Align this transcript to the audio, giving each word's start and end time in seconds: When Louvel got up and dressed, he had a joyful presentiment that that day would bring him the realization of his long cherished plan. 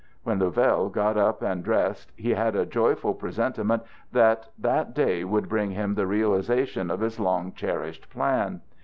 When 0.23 0.39
Louvel 0.39 0.89
got 0.91 1.15
up 1.15 1.43
and 1.43 1.63
dressed, 1.63 2.11
he 2.15 2.31
had 2.31 2.55
a 2.55 2.65
joyful 2.65 3.13
presentiment 3.13 3.83
that 4.11 4.47
that 4.57 4.95
day 4.95 5.23
would 5.23 5.47
bring 5.47 5.69
him 5.69 5.93
the 5.93 6.07
realization 6.07 6.89
of 6.89 7.01
his 7.01 7.19
long 7.19 7.53
cherished 7.53 8.09
plan. 8.09 8.61